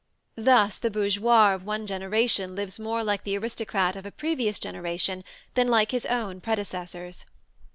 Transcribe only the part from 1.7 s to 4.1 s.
generation lives more like the aristocrat of